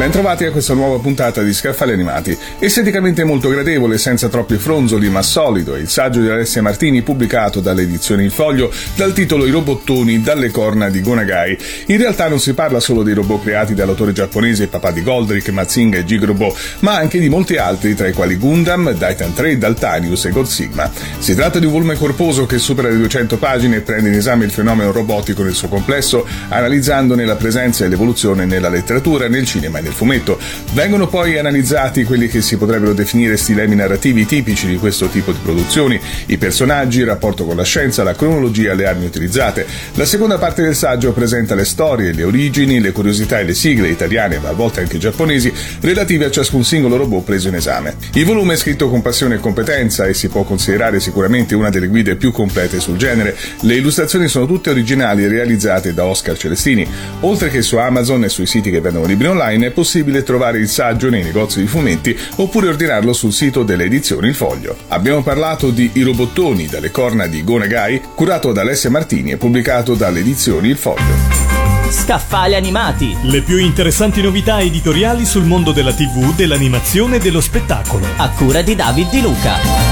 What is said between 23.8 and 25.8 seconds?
prende in esame il fenomeno robotico nel suo